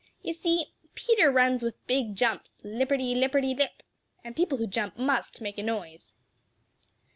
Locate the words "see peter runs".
0.33-1.61